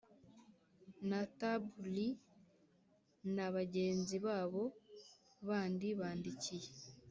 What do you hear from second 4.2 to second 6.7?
babo bandi bandikiye